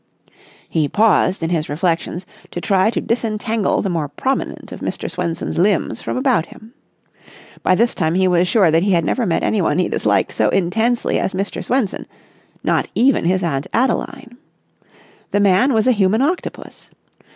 He 0.67 0.87
paused 0.89 1.43
in 1.43 1.51
his 1.51 1.69
reflections 1.69 2.25
to 2.49 2.59
try 2.59 2.89
to 2.89 2.99
disentangle 2.99 3.83
the 3.83 3.89
more 3.91 4.07
prominent 4.07 4.71
of 4.71 4.79
Mr. 4.79 5.07
Swenson's 5.11 5.59
limbs 5.59 6.01
from 6.01 6.17
about 6.17 6.47
him. 6.47 6.73
By 7.61 7.75
this 7.75 7.93
time 7.93 8.15
he 8.15 8.27
was 8.27 8.47
sure 8.47 8.71
that 8.71 8.81
he 8.81 8.93
had 8.93 9.05
never 9.05 9.27
met 9.27 9.43
anyone 9.43 9.77
he 9.77 9.87
disliked 9.87 10.31
so 10.31 10.49
intensely 10.49 11.19
as 11.19 11.35
Mr. 11.35 11.63
Swenson—not 11.63 12.87
even 12.95 13.25
his 13.25 13.43
Aunt 13.43 13.67
Adeline. 13.75 14.37
The 15.29 15.39
man 15.39 15.71
was 15.71 15.85
a 15.85 15.91
human 15.91 16.23
octopus. 16.23 16.89